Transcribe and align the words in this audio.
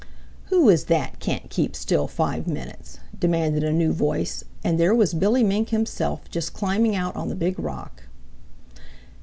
"Who 0.45 0.67
is 0.67 0.85
that 0.85 1.19
can't 1.19 1.47
keep 1.51 1.75
still 1.75 2.07
five 2.07 2.47
minutes?" 2.47 2.97
demanded 3.19 3.63
a 3.63 3.71
new 3.71 3.93
voice, 3.93 4.43
and 4.63 4.79
there 4.79 4.95
was 4.95 5.13
Billy 5.13 5.43
Mink 5.43 5.69
himself 5.69 6.27
just 6.31 6.53
climbing 6.55 6.95
out 6.95 7.15
on 7.15 7.27
the 7.29 7.35
Big 7.35 7.59
Rock. 7.59 8.05